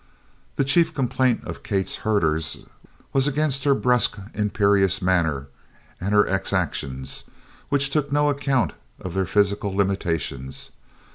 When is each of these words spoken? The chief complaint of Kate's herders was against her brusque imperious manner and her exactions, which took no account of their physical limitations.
The 0.55 0.63
chief 0.63 0.95
complaint 0.95 1.43
of 1.43 1.61
Kate's 1.61 1.97
herders 1.97 2.65
was 3.13 3.27
against 3.27 3.65
her 3.65 3.75
brusque 3.75 4.17
imperious 4.33 4.99
manner 4.99 5.45
and 5.99 6.11
her 6.11 6.25
exactions, 6.25 7.23
which 7.69 7.91
took 7.91 8.11
no 8.11 8.27
account 8.27 8.73
of 8.99 9.13
their 9.13 9.27
physical 9.27 9.75
limitations. 9.75 10.71